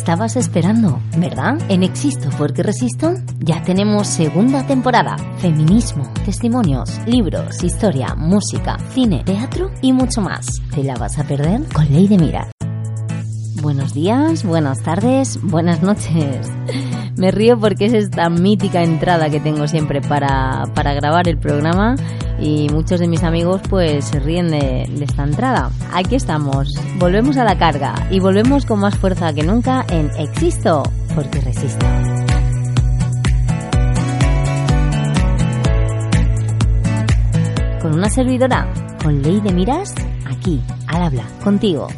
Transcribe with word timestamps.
estabas 0.00 0.34
esperando, 0.36 0.98
¿verdad? 1.18 1.58
En 1.68 1.82
Existo 1.82 2.30
porque 2.38 2.62
Resisto 2.62 3.12
ya 3.38 3.62
tenemos 3.62 4.06
segunda 4.06 4.66
temporada. 4.66 5.18
Feminismo, 5.36 6.10
testimonios, 6.24 6.98
libros, 7.06 7.62
historia, 7.62 8.14
música, 8.14 8.78
cine, 8.94 9.22
teatro 9.24 9.70
y 9.82 9.92
mucho 9.92 10.22
más. 10.22 10.46
¿Te 10.74 10.82
la 10.82 10.94
vas 10.94 11.18
a 11.18 11.24
perder? 11.24 11.64
Con 11.74 11.92
Ley 11.92 12.08
de 12.08 12.16
Mira. 12.16 12.50
Buenos 13.60 13.92
días, 13.92 14.42
buenas 14.42 14.82
tardes, 14.82 15.38
buenas 15.42 15.82
noches. 15.82 16.50
Me 17.20 17.30
río 17.30 17.60
porque 17.60 17.84
es 17.84 17.92
esta 17.92 18.30
mítica 18.30 18.82
entrada 18.82 19.28
que 19.28 19.40
tengo 19.40 19.68
siempre 19.68 20.00
para, 20.00 20.64
para 20.74 20.94
grabar 20.94 21.28
el 21.28 21.36
programa 21.36 21.94
y 22.38 22.70
muchos 22.70 22.98
de 22.98 23.08
mis 23.08 23.22
amigos 23.24 23.60
pues 23.68 24.06
se 24.06 24.20
ríen 24.20 24.48
de, 24.48 24.84
esta 25.02 25.24
entrada. 25.24 25.70
Aquí 25.92 26.14
estamos, 26.14 26.72
volvemos 26.98 27.36
a 27.36 27.44
la 27.44 27.58
carga 27.58 27.94
y 28.10 28.20
volvemos 28.20 28.64
con 28.64 28.80
más 28.80 28.96
fuerza 28.96 29.34
que 29.34 29.42
nunca 29.42 29.84
en 29.90 30.10
Existo 30.18 30.82
porque 31.14 31.42
resisto. 31.42 31.84
Con 37.82 37.96
una 37.96 38.08
servidora, 38.08 38.66
con 39.04 39.20
ley 39.20 39.42
de 39.42 39.52
miras, 39.52 39.94
aquí, 40.24 40.62
al 40.86 41.02
habla, 41.02 41.24
contigo. 41.44 41.88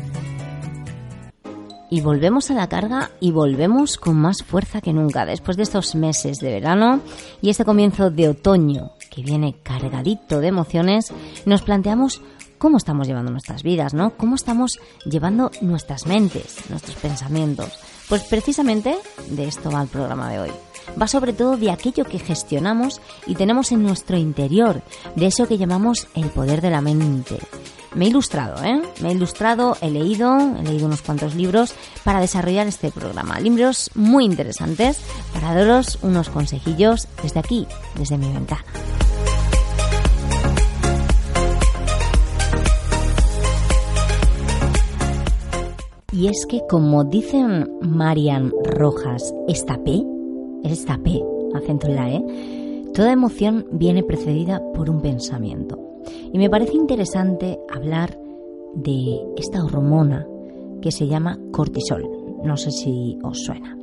Y 1.93 2.01
volvemos 2.01 2.51
a 2.51 2.55
la 2.55 2.71
carga 2.71 3.11
y 3.21 3.33
volvemos 3.33 3.99
con 3.99 4.17
más 4.17 4.43
fuerza 4.43 4.81
que 4.81 4.95
nunca 4.95 5.27
después 5.27 5.59
de 5.59 5.65
estos 5.65 5.95
meses 5.95 6.39
de 6.39 6.51
verano 6.51 7.03
y 7.43 7.51
este 7.51 7.67
comienzo 7.67 8.11
de 8.11 8.31
otoño 8.31 8.93
que 9.11 9.21
viene 9.21 9.57
cargadito 9.63 10.41
de 10.41 10.47
emociones, 10.47 11.13
nos 11.45 11.61
planteamos 11.61 12.23
cómo 12.57 12.79
estamos 12.79 13.07
llevando 13.07 13.31
nuestras 13.31 13.63
vidas, 13.63 13.93
¿no? 13.93 14.17
Cómo 14.17 14.37
estamos 14.37 14.81
llevando 15.05 15.51
nuestras 15.61 16.07
mentes, 16.07 16.71
nuestros 16.71 16.97
pensamientos. 16.97 17.79
Pues 18.09 18.23
precisamente 18.23 18.97
de 19.29 19.45
esto 19.45 19.71
va 19.71 19.83
el 19.83 19.89
programa 19.89 20.31
de 20.31 20.39
hoy. 20.39 20.51
Va 20.99 21.07
sobre 21.07 21.35
todo 21.35 21.59
de 21.59 21.71
aquello 21.71 22.07
que 22.07 22.19
gestionamos 22.19 23.03
y 23.27 23.35
tenemos 23.35 23.71
en 23.71 23.83
nuestro 23.83 24.17
interior, 24.17 24.81
de 25.15 25.27
eso 25.27 25.47
que 25.47 25.59
llamamos 25.59 26.09
el 26.15 26.31
poder 26.31 26.63
de 26.63 26.71
la 26.71 26.81
mente. 26.81 27.39
Me 27.95 28.07
he 28.07 28.09
ilustrado, 28.09 28.63
¿eh? 28.65 28.81
Me 29.03 29.11
he 29.11 29.13
ilustrado, 29.13 29.77
he 29.83 29.91
leído, 29.91 30.39
he 30.59 30.63
leído 30.63 30.87
unos 30.87 31.03
cuantos 31.03 31.35
libros 31.35 31.75
para 32.05 32.21
desarrollar 32.21 32.67
este 32.67 32.91
programa. 32.91 33.39
Libros 33.39 33.91
muy 33.95 34.25
interesantes 34.25 34.99
para 35.35 35.55
daros 35.55 35.99
unos 36.03 36.31
consejillos 36.31 37.07
desde 37.23 37.41
aquí, 37.41 37.67
desde 37.97 38.17
mi 38.17 38.33
ventana. 38.33 38.65
Y 46.13 46.29
es 46.29 46.47
que 46.47 46.61
como 46.69 47.05
dicen 47.05 47.71
Marian 47.83 48.53
Rojas, 48.65 49.35
esta 49.49 49.83
P, 49.83 50.03
esta 50.63 50.99
P, 50.99 51.23
acento 51.55 51.89
en 51.89 51.97
la 51.97 52.11
E, 52.11 52.93
toda 52.95 53.13
emoción 53.13 53.67
viene 53.73 54.03
precedida 54.03 54.63
por 54.75 54.89
un 54.89 55.01
pensamiento. 55.01 55.92
Y 56.33 56.39
me 56.39 56.49
parece 56.49 56.75
interesante 56.75 57.59
hablar 57.73 58.19
de 58.75 59.21
esta 59.37 59.63
hormona 59.63 60.27
que 60.81 60.91
se 60.91 61.07
llama 61.07 61.39
cortisol. 61.53 62.09
No 62.43 62.57
sé 62.57 62.71
si 62.71 63.19
os 63.23 63.39
suena. 63.45 63.77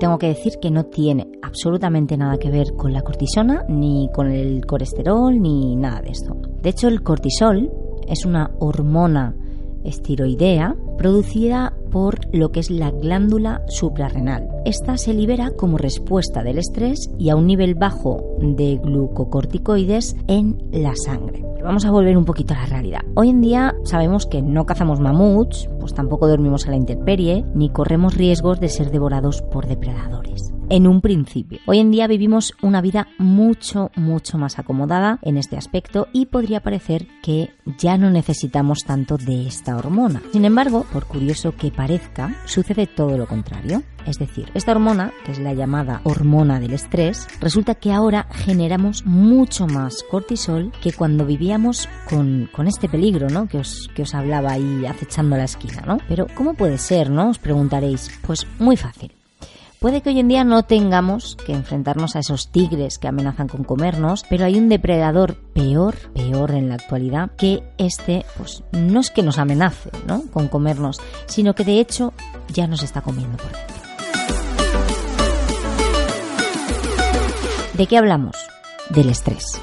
Tengo 0.00 0.18
que 0.18 0.26
decir 0.26 0.54
que 0.60 0.72
no 0.72 0.86
tiene 0.86 1.30
absolutamente 1.42 2.16
nada 2.16 2.36
que 2.36 2.50
ver 2.50 2.74
con 2.74 2.92
la 2.92 3.02
cortisona, 3.02 3.64
ni 3.68 4.10
con 4.12 4.32
el 4.32 4.66
colesterol, 4.66 5.40
ni 5.40 5.76
nada 5.76 6.02
de 6.02 6.10
esto. 6.10 6.34
De 6.60 6.70
hecho, 6.70 6.88
el 6.88 7.02
cortisol 7.02 7.70
es 8.08 8.26
una 8.26 8.50
hormona 8.58 9.36
estiroidea 9.84 10.76
producida 10.98 11.72
por 11.90 12.18
lo 12.34 12.50
que 12.50 12.60
es 12.60 12.70
la 12.70 12.90
glándula 12.90 13.62
suprarrenal. 13.68 14.48
Esta 14.64 14.96
se 14.96 15.14
libera 15.14 15.50
como 15.50 15.78
respuesta 15.78 16.42
del 16.42 16.58
estrés 16.58 17.10
y 17.18 17.30
a 17.30 17.36
un 17.36 17.46
nivel 17.46 17.74
bajo 17.74 18.36
de 18.40 18.78
glucocorticoides 18.82 20.16
en 20.26 20.58
la 20.72 20.94
sangre. 20.96 21.51
Vamos 21.64 21.84
a 21.84 21.90
volver 21.92 22.16
un 22.16 22.24
poquito 22.24 22.54
a 22.54 22.58
la 22.58 22.66
realidad. 22.66 23.02
Hoy 23.14 23.28
en 23.28 23.40
día 23.40 23.74
sabemos 23.84 24.26
que 24.26 24.42
no 24.42 24.66
cazamos 24.66 24.98
mamuts, 24.98 25.68
pues 25.78 25.94
tampoco 25.94 26.26
dormimos 26.26 26.66
a 26.66 26.70
la 26.70 26.76
intemperie, 26.76 27.44
ni 27.54 27.70
corremos 27.70 28.16
riesgos 28.16 28.58
de 28.58 28.68
ser 28.68 28.90
devorados 28.90 29.42
por 29.42 29.66
depredadores 29.66 30.52
en 30.72 30.86
un 30.86 31.02
principio. 31.02 31.58
Hoy 31.66 31.80
en 31.80 31.90
día 31.90 32.06
vivimos 32.06 32.54
una 32.62 32.80
vida 32.80 33.06
mucho, 33.18 33.90
mucho 33.94 34.38
más 34.38 34.58
acomodada 34.58 35.18
en 35.20 35.36
este 35.36 35.58
aspecto 35.58 36.08
y 36.14 36.26
podría 36.26 36.62
parecer 36.62 37.06
que 37.22 37.50
ya 37.76 37.98
no 37.98 38.10
necesitamos 38.10 38.78
tanto 38.86 39.18
de 39.18 39.46
esta 39.46 39.76
hormona. 39.76 40.22
Sin 40.32 40.46
embargo, 40.46 40.86
por 40.90 41.04
curioso 41.04 41.54
que 41.54 41.70
parezca, 41.70 42.34
sucede 42.46 42.86
todo 42.86 43.18
lo 43.18 43.26
contrario. 43.26 43.82
Es 44.06 44.18
decir, 44.18 44.50
esta 44.54 44.72
hormona, 44.72 45.12
que 45.26 45.32
es 45.32 45.38
la 45.38 45.52
llamada 45.52 46.00
hormona 46.04 46.58
del 46.58 46.72
estrés, 46.72 47.28
resulta 47.38 47.74
que 47.74 47.92
ahora 47.92 48.26
generamos 48.30 49.04
mucho 49.04 49.66
más 49.66 50.02
cortisol 50.10 50.72
que 50.80 50.94
cuando 50.94 51.26
vivíamos 51.26 51.86
con, 52.08 52.48
con 52.50 52.66
este 52.66 52.88
peligro, 52.88 53.28
¿no? 53.28 53.46
Que 53.46 53.58
os, 53.58 53.90
que 53.94 54.02
os 54.02 54.14
hablaba 54.14 54.52
ahí 54.52 54.86
acechando 54.86 55.36
la 55.36 55.44
esquina, 55.44 55.82
¿no? 55.86 55.98
Pero, 56.08 56.26
¿cómo 56.34 56.54
puede 56.54 56.78
ser, 56.78 57.10
no? 57.10 57.28
Os 57.28 57.38
preguntaréis. 57.38 58.10
Pues 58.22 58.46
muy 58.58 58.78
fácil. 58.78 59.12
Puede 59.82 60.00
que 60.00 60.10
hoy 60.10 60.20
en 60.20 60.28
día 60.28 60.44
no 60.44 60.62
tengamos 60.62 61.36
que 61.44 61.52
enfrentarnos 61.52 62.14
a 62.14 62.20
esos 62.20 62.52
tigres 62.52 62.98
que 62.98 63.08
amenazan 63.08 63.48
con 63.48 63.64
comernos, 63.64 64.24
pero 64.30 64.44
hay 64.44 64.56
un 64.56 64.68
depredador 64.68 65.34
peor, 65.34 65.96
peor 66.14 66.52
en 66.52 66.68
la 66.68 66.76
actualidad, 66.76 67.32
que 67.36 67.64
este, 67.78 68.24
pues 68.38 68.62
no 68.70 69.00
es 69.00 69.10
que 69.10 69.24
nos 69.24 69.38
amenace, 69.38 69.90
¿no? 70.06 70.22
Con 70.32 70.46
comernos, 70.46 71.00
sino 71.26 71.56
que 71.56 71.64
de 71.64 71.80
hecho 71.80 72.12
ya 72.52 72.68
nos 72.68 72.84
está 72.84 73.00
comiendo 73.00 73.36
por 73.38 73.50
dentro. 73.50 73.76
¿De 77.74 77.86
qué 77.88 77.98
hablamos? 77.98 78.36
Del 78.90 79.08
estrés. 79.08 79.60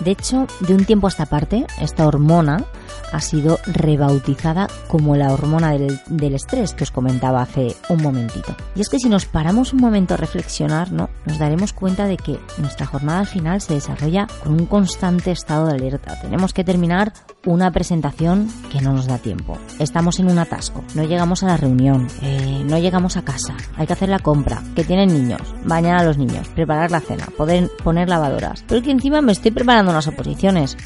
De 0.00 0.10
hecho, 0.10 0.48
de 0.60 0.74
un 0.74 0.84
tiempo 0.84 1.06
a 1.06 1.10
esta 1.10 1.24
parte, 1.24 1.64
esta 1.80 2.06
hormona 2.06 2.66
ha 3.12 3.20
sido 3.20 3.58
rebautizada 3.66 4.68
como 4.88 5.16
la 5.16 5.32
hormona 5.32 5.72
del, 5.72 6.34
estrés 6.34 6.72
que 6.72 6.84
os 6.84 6.90
comentaba 6.90 7.42
hace 7.42 7.76
un 7.88 8.02
momentito. 8.02 8.56
Y 8.74 8.80
es 8.80 8.88
que 8.88 8.98
si 8.98 9.08
nos 9.08 9.26
paramos 9.26 9.72
un 9.72 9.80
momento 9.80 10.14
a 10.14 10.16
reflexionar, 10.16 10.92
¿no? 10.92 11.10
nos 11.26 11.38
daremos 11.38 11.72
cuenta 11.72 12.06
de 12.06 12.16
que 12.16 12.38
nuestra 12.58 12.86
jornada 12.86 13.20
al 13.20 13.26
final 13.26 13.60
se 13.60 13.74
desarrolla 13.74 14.26
con 14.42 14.54
un 14.54 14.66
constante 14.66 15.30
estado 15.30 15.66
de 15.66 15.74
alerta. 15.74 16.20
Tenemos 16.20 16.52
que 16.54 16.64
terminar 16.64 17.12
una 17.46 17.70
presentación 17.70 18.48
que 18.70 18.80
no 18.80 18.92
nos 18.92 19.06
da 19.06 19.18
tiempo. 19.18 19.58
Estamos 19.78 20.18
en 20.20 20.30
un 20.30 20.38
atasco, 20.38 20.82
no 20.94 21.04
llegamos 21.04 21.42
a 21.42 21.48
la 21.48 21.56
reunión, 21.56 22.08
eh, 22.22 22.62
no 22.64 22.78
llegamos 22.78 23.16
a 23.16 23.22
casa, 23.22 23.54
hay 23.76 23.86
que 23.86 23.92
hacer 23.92 24.08
la 24.08 24.18
compra, 24.18 24.62
que 24.74 24.84
tienen 24.84 25.12
niños, 25.12 25.42
bañar 25.64 25.98
a 25.98 26.04
los 26.04 26.18
niños, 26.18 26.48
preparar 26.48 26.90
la 26.90 27.00
cena, 27.00 27.26
poder 27.36 27.70
poner 27.82 28.08
lavadoras. 28.08 28.64
Pero 28.66 28.82
que 28.82 28.90
encima 28.90 29.20
me 29.20 29.32
estoy 29.32 29.50
preparando 29.50 29.90
unas 29.90 30.08
oposiciones 30.08 30.76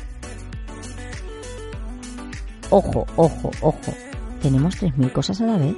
ojo, 2.70 3.06
ojo, 3.16 3.50
ojo, 3.62 3.92
tenemos 4.40 4.82
3.000 4.82 5.12
cosas 5.12 5.40
a 5.40 5.46
la 5.46 5.56
vez. 5.56 5.76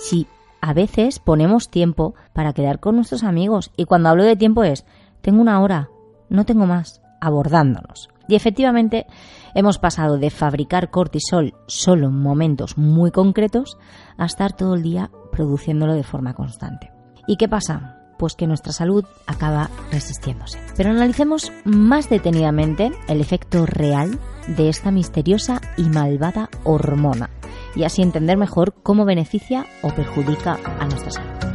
Si 0.00 0.26
a 0.60 0.72
veces 0.72 1.18
ponemos 1.18 1.70
tiempo 1.70 2.14
para 2.32 2.52
quedar 2.52 2.80
con 2.80 2.96
nuestros 2.96 3.24
amigos 3.24 3.70
y 3.76 3.84
cuando 3.84 4.08
hablo 4.08 4.24
de 4.24 4.36
tiempo 4.36 4.64
es, 4.64 4.84
tengo 5.20 5.40
una 5.40 5.60
hora, 5.60 5.90
no 6.28 6.44
tengo 6.44 6.66
más, 6.66 7.02
abordándonos. 7.20 8.08
Y 8.28 8.34
efectivamente 8.34 9.06
hemos 9.54 9.78
pasado 9.78 10.18
de 10.18 10.30
fabricar 10.30 10.90
cortisol 10.90 11.54
solo 11.66 12.08
en 12.08 12.20
momentos 12.20 12.76
muy 12.76 13.10
concretos 13.10 13.78
a 14.18 14.26
estar 14.26 14.52
todo 14.52 14.74
el 14.74 14.82
día 14.82 15.10
produciéndolo 15.30 15.94
de 15.94 16.02
forma 16.02 16.34
constante. 16.34 16.90
¿Y 17.28 17.36
qué 17.36 17.48
pasa? 17.48 17.95
Pues 18.18 18.34
que 18.34 18.46
nuestra 18.46 18.72
salud 18.72 19.04
acaba 19.26 19.70
resistiéndose. 19.92 20.58
Pero 20.76 20.90
analicemos 20.90 21.52
más 21.64 22.08
detenidamente 22.08 22.92
el 23.08 23.20
efecto 23.20 23.66
real 23.66 24.18
de 24.46 24.68
esta 24.68 24.90
misteriosa 24.90 25.60
y 25.76 25.84
malvada 25.84 26.48
hormona 26.64 27.30
y 27.76 27.84
así 27.84 28.02
entender 28.02 28.36
mejor 28.36 28.74
cómo 28.82 29.04
beneficia 29.04 29.66
o 29.82 29.90
perjudica 29.94 30.58
a 30.80 30.86
nuestra 30.86 31.10
salud. 31.10 31.45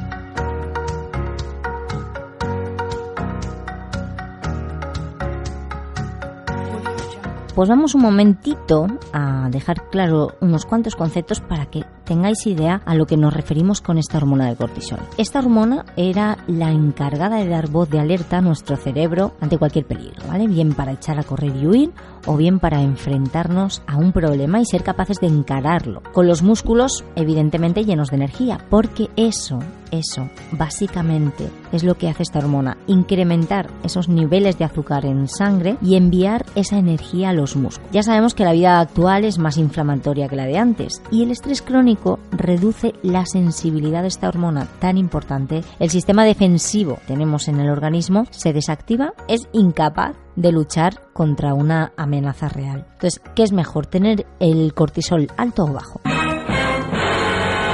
Pues 7.56 7.68
vamos 7.68 7.95
un 7.95 8.01
momentito 8.01 8.88
a 9.12 9.50
dejar 9.51 9.89
claro 9.89 10.36
unos 10.39 10.65
cuantos 10.65 10.95
conceptos 10.95 11.42
para 11.42 11.65
que 11.65 11.83
tengáis 12.06 12.48
idea 12.48 12.81
a 12.86 12.95
lo 12.95 13.06
que 13.06 13.18
nos 13.18 13.33
referimos 13.33 13.81
con 13.81 13.98
esta 13.98 14.18
hormona 14.18 14.48
de 14.48 14.56
cortisol. 14.56 15.00
Esta 15.18 15.39
hormona 15.39 15.86
era 15.98 16.38
la 16.48 16.71
encargada 16.71 17.38
de 17.38 17.50
dar 17.50 17.69
voz 17.69 17.89
de 17.89 18.00
alerta 18.00 18.38
a 18.38 18.42
nuestro 18.42 18.77
cerebro 18.77 19.33
ante 19.42 19.57
cualquier 19.57 19.86
peligro, 19.86 20.25
¿vale? 20.27 20.48
Bien 20.48 20.74
para 20.74 20.94
echar 20.94 21.19
a 21.19 21.24
correr 21.24 21.56
y 21.56 21.68
huir 21.68 21.92
o 22.25 22.38
bien 22.38 22.59
para 22.59 22.81
enfrentarnos 22.81 23.81
a 23.86 23.98
un 23.98 24.13
problema 24.13 24.62
y 24.62 24.65
ser 24.65 24.83
capaces 24.83 25.19
de 25.19 25.27
encararlo, 25.27 26.01
con 26.13 26.27
los 26.27 26.44
músculos 26.44 27.03
evidentemente 27.15 27.83
llenos 27.83 28.09
de 28.09 28.15
energía, 28.15 28.59
porque 28.69 29.09
eso 29.18 29.59
eso, 29.92 30.30
básicamente, 30.53 31.50
es 31.72 31.84
lo 31.84 31.96
que 31.96 32.10
hace 32.10 32.24
esta 32.24 32.40
hormona, 32.40 32.78
incrementar 32.88 33.70
esos 33.84 34.10
niveles 34.10 34.58
de 34.58 34.66
azúcar 34.66 35.06
en 35.06 35.28
sangre 35.28 35.78
y 35.82 35.96
enviar 35.96 36.46
esa 36.56 36.78
energía 36.78 37.30
a 37.30 37.34
los 37.34 37.56
músculos. 37.56 37.92
Ya 37.92 38.04
sabemos 38.04 38.34
que 38.34 38.44
la 38.44 38.54
vida 38.54 38.80
actual 38.80 39.26
es 39.26 39.38
más 39.38 39.58
inflamatoria 39.58 40.28
que 40.28 40.36
la 40.36 40.46
de 40.46 40.58
antes 40.58 41.02
y 41.12 41.24
el 41.24 41.32
estrés 41.32 41.62
crónico 41.62 42.20
reduce 42.32 42.94
la 43.04 43.26
sensibilidad 43.26 44.02
de 44.02 44.08
esta 44.08 44.28
hormona 44.28 44.68
tan 44.80 44.98
importante. 44.98 45.62
El 45.80 45.90
sistema 45.90 46.26
defensivo 46.26 46.96
que 47.08 47.12
tenemos 47.12 47.48
en 47.48 47.60
el 47.60 47.70
organismo 47.70 48.26
se 48.32 48.54
desactiva, 48.54 49.14
es 49.28 49.48
incapaz 49.54 50.16
de 50.36 50.52
luchar 50.52 51.02
contra 51.14 51.54
una 51.54 51.92
amenaza 51.98 52.50
real. 52.50 52.86
Entonces, 52.94 53.22
¿qué 53.36 53.44
es 53.44 53.52
mejor, 53.52 53.86
tener 53.86 54.26
el 54.40 54.74
cortisol 54.74 55.28
alto 55.38 55.66
o 55.66 55.74
bajo? 55.74 56.02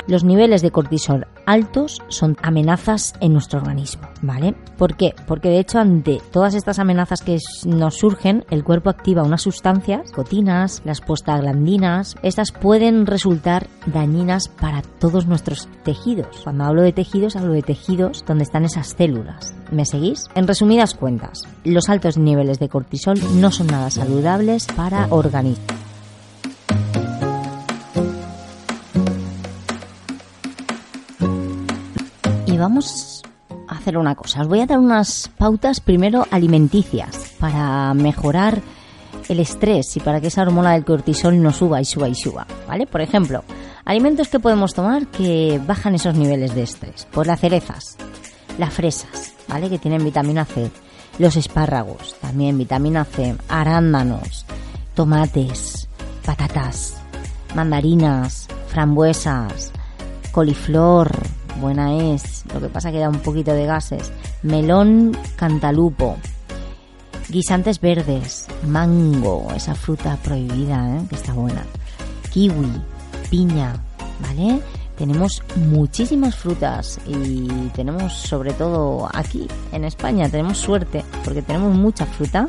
Los 0.08 0.24
niveles 0.24 0.62
de 0.62 0.72
cortisol 0.72 1.28
altos 1.46 2.02
son 2.08 2.38
amenazas 2.42 3.14
en 3.20 3.34
nuestro 3.34 3.60
organismo, 3.60 4.08
¿vale? 4.22 4.56
¿Por 4.78 4.96
qué? 4.96 5.14
Porque 5.28 5.50
de 5.50 5.60
hecho 5.60 5.80
ante 5.80 6.22
todas 6.32 6.56
estas 6.56 6.80
amenazas 6.80 7.22
que 7.22 7.40
nos 7.66 7.96
surgen, 7.96 8.46
el 8.50 8.64
cuerpo 8.64 8.90
activa 8.90 9.24
unas 9.24 9.42
sustancias, 9.42 10.12
cotinas, 10.14 10.82
las 10.86 11.02
postaglandinas, 11.02 12.16
estas 12.24 12.52
pueden 12.52 13.06
resultar 13.06 13.68
dañinas 13.86 14.48
para 14.48 14.82
todos 14.82 15.28
nuestros 15.28 15.68
tejidos. 15.84 16.42
Cuando 16.44 16.64
hablo 16.64 16.84
de 16.84 16.94
tejidos, 16.94 17.36
hablo 17.36 17.54
de 17.54 17.64
tejidos 17.64 18.24
donde 18.26 18.44
están 18.44 18.64
esas 18.64 18.96
células. 18.98 19.56
¿Me 19.72 19.86
seguís? 19.86 20.24
En 20.36 20.48
resumidas 20.48 20.94
cuentas, 20.94 21.44
los 21.66 21.90
altos 21.90 22.18
niveles 22.18 22.60
de 22.60 22.70
cortisol 22.70 23.20
no 23.36 23.52
son 23.52 23.68
nada 23.68 23.90
saludables 23.90 24.68
para 24.68 25.08
organismos. 25.10 25.87
Vamos 32.58 33.24
a 33.68 33.76
hacer 33.76 33.98
una 33.98 34.16
cosa. 34.16 34.42
Os 34.42 34.48
voy 34.48 34.62
a 34.62 34.66
dar 34.66 34.80
unas 34.80 35.30
pautas 35.38 35.80
primero 35.80 36.26
alimenticias 36.32 37.36
para 37.40 37.94
mejorar 37.94 38.62
el 39.30 39.40
estrés 39.40 39.96
y 39.98 40.00
para 40.00 40.22
que 40.22 40.28
esa 40.28 40.42
hormona 40.42 40.74
del 40.74 40.86
cortisol 40.86 41.42
no 41.42 41.52
suba 41.52 41.82
y 41.82 41.86
suba 41.86 42.08
y 42.08 42.16
suba, 42.16 42.48
¿vale? 42.68 42.88
Por 42.88 43.02
ejemplo, 43.02 43.44
alimentos 43.86 44.30
que 44.30 44.40
podemos 44.40 44.74
tomar 44.74 45.08
que 45.08 45.62
bajan 45.66 45.96
esos 45.96 46.16
niveles 46.16 46.56
de 46.56 46.64
estrés. 46.64 47.08
Pues 47.12 47.28
las 47.28 47.40
cerezas, 47.40 47.98
las 48.58 48.74
fresas, 48.74 49.34
¿vale? 49.48 49.70
Que 49.70 49.80
tienen 49.80 50.04
vitamina 50.04 50.46
C, 50.46 50.72
los 51.20 51.36
espárragos, 51.36 52.16
también 52.22 52.58
vitamina 52.58 53.04
C, 53.06 53.36
arándanos, 53.50 54.46
tomates, 54.94 55.88
patatas, 56.26 56.98
mandarinas, 57.56 58.48
frambuesas, 58.68 59.72
coliflor, 60.32 61.12
buena 61.58 62.14
es, 62.14 62.44
lo 62.54 62.62
que 62.62 62.70
pasa 62.70 62.92
que 62.92 63.00
da 63.00 63.10
un 63.10 63.20
poquito 63.20 63.54
de 63.54 63.66
gases. 63.66 64.12
Melón 64.44 65.18
cantalupo, 65.36 66.18
guisantes 67.30 67.80
verdes, 67.82 68.48
mango, 68.66 69.48
esa 69.56 69.76
fruta 69.76 70.18
prohibida, 70.24 70.98
¿eh? 70.98 71.06
que 71.10 71.16
está 71.16 71.34
buena. 71.34 71.64
Kiwi, 72.32 72.72
piña, 73.30 73.76
¿vale? 74.22 74.62
Tenemos 74.98 75.44
muchísimas 75.56 76.36
frutas 76.36 77.00
y 77.06 77.48
tenemos 77.76 78.14
sobre 78.14 78.54
todo 78.54 79.08
aquí 79.14 79.48
en 79.72 79.84
España, 79.84 80.28
tenemos 80.30 80.58
suerte 80.58 81.06
porque 81.24 81.44
tenemos 81.44 81.76
mucha 81.76 82.06
fruta 82.06 82.48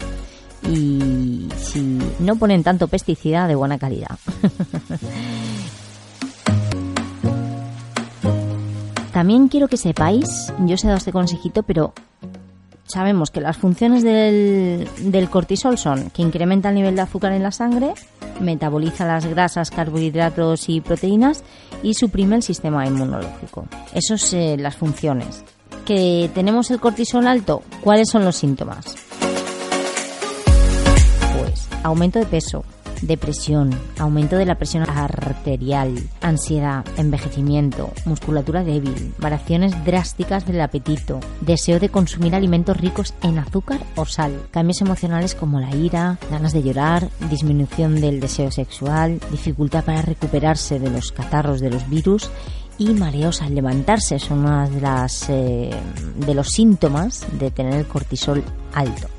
y 0.63 1.49
si 1.59 1.99
no 2.21 2.37
ponen 2.37 2.63
tanto 2.63 2.89
pesticida 2.89 3.47
de 3.47 3.55
buena 3.55 3.79
calidad. 3.79 4.19
También 9.19 9.49
quiero 9.49 9.67
que 9.67 9.77
sepáis, 9.77 10.53
yo 10.61 10.77
os 10.77 10.85
he 10.85 10.87
dado 10.87 10.99
este 10.99 11.11
consejito, 11.11 11.65
pero 11.65 11.93
sabemos 12.85 13.33
que 13.33 13.41
las 13.41 13.57
funciones 13.57 14.05
del, 14.05 15.29
cortisol 15.29 15.77
son 15.77 16.11
que 16.11 16.23
incrementa 16.23 16.69
el 16.69 16.77
nivel 16.77 16.95
de 16.95 17.03
azúcar 17.03 17.33
en 17.33 17.43
la 17.43 17.51
sangre, 17.51 17.95
metaboliza 18.39 19.05
las 19.07 19.27
grasas, 19.27 19.73
carbohidratos 19.73 20.69
y 20.69 20.81
proteínas 20.81 21.43
y 21.83 21.95
suprime 21.95 22.37
el 22.37 22.45
sistema 22.45 22.87
inmunológico. 22.87 23.67
Esas 23.93 24.21
son 24.21 24.39
eh, 24.39 24.57
las 24.57 24.77
funciones. 24.77 25.43
Que 25.85 26.31
tenemos 26.33 26.71
el 26.71 26.79
cortisol 26.79 27.27
alto, 27.27 27.65
¿cuáles 27.83 28.09
son 28.09 28.25
los 28.25 28.37
síntomas? 28.37 28.95
Pues 31.41 31.69
aumento 31.83 32.21
de 32.21 32.27
peso, 32.27 32.65
depresión, 33.03 33.71
aumento 33.99 34.37
de 34.37 34.47
la 34.47 34.57
presión 34.57 34.89
arterial, 34.89 35.95
ansiedad, 36.21 36.85
envejecimiento, 36.97 37.93
musculatura 38.05 38.65
débil, 38.65 39.15
variaciones 39.19 39.85
drásticas 39.85 40.47
del 40.47 40.61
apetito, 40.61 41.21
deseo 41.41 41.79
de 41.81 41.89
consumir 41.89 42.35
alimentos 42.35 42.77
ricos 42.77 43.15
en 43.23 43.39
azúcar 43.39 43.81
o 43.97 44.05
sal, 44.05 44.33
cambios 44.51 44.81
emocionales 44.81 45.35
como 45.35 45.61
la 45.61 45.75
ira, 45.75 46.19
ganas 46.31 46.53
de 46.53 46.63
llorar, 46.63 47.09
disminución 47.31 48.01
del 48.01 48.21
deseo 48.21 48.51
sexual, 48.51 49.21
dificultad 49.31 49.85
para 49.85 50.03
recuperarse 50.03 50.79
de 50.79 50.91
los 50.91 51.13
catarros 51.13 51.61
de 51.61 51.71
los 51.71 51.89
virus 51.89 52.31
y 52.79 52.91
mareos 52.91 53.43
al 53.43 53.55
levantarse 53.55 54.19
son 54.19 54.41
uno 54.41 54.69
de, 54.71 54.81
las, 54.81 55.29
eh, 55.29 55.71
de 56.17 56.35
los 56.35 56.51
síntomas 56.51 57.27
de 57.39 57.51
tener 57.51 57.75
el 57.75 57.87
cortisol 57.87 58.43
alto. 58.73 59.18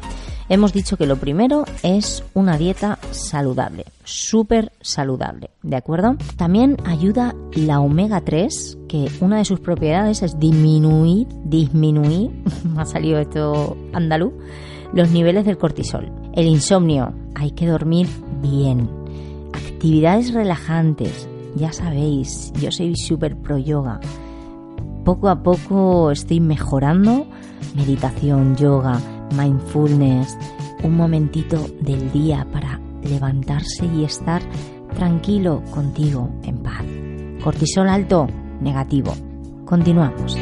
Hemos 0.52 0.74
dicho 0.74 0.98
que 0.98 1.06
lo 1.06 1.18
primero 1.18 1.64
es 1.84 2.24
una 2.34 2.58
dieta 2.58 2.98
saludable, 3.12 3.86
súper 4.04 4.72
saludable, 4.82 5.52
¿de 5.62 5.76
acuerdo? 5.76 6.18
También 6.38 6.78
ayuda 6.86 7.36
la 7.54 7.80
omega 7.80 8.22
3, 8.22 8.80
que 8.88 9.12
una 9.22 9.38
de 9.38 9.46
sus 9.46 9.60
propiedades 9.60 10.24
es 10.24 10.40
disminuir, 10.40 11.28
disminuir, 11.44 12.32
me 12.64 12.82
ha 12.82 12.86
salido 12.86 13.20
esto 13.20 13.78
andaluz, 13.94 14.34
los 14.92 15.12
niveles 15.12 15.46
del 15.46 15.60
cortisol. 15.60 16.12
El 16.34 16.48
insomnio, 16.48 17.14
hay 17.36 17.52
que 17.52 17.68
dormir 17.68 18.08
bien. 18.42 18.90
Actividades 19.54 20.34
relajantes, 20.34 21.30
ya 21.58 21.72
sabéis, 21.72 22.52
yo 22.60 22.72
soy 22.72 22.96
súper 22.96 23.38
pro 23.38 23.60
yoga. 23.60 24.00
Poco 25.06 25.30
a 25.30 25.44
poco 25.44 26.10
estoy 26.10 26.40
mejorando 26.40 27.28
meditación, 27.76 28.56
yoga, 28.56 29.00
mindfulness, 29.36 30.38
un 30.84 30.96
momentito 30.96 31.66
del 31.82 32.12
día 32.12 32.46
para 32.52 32.80
levantarse 33.04 33.86
y 33.86 34.04
estar 34.04 34.42
tranquilo 34.96 35.64
contigo 35.72 36.30
en 36.44 36.58
paz. 36.58 36.84
Cortisol 37.44 37.90
alto, 37.90 38.28
negativo. 38.62 39.14
Continuamos. 39.66 40.38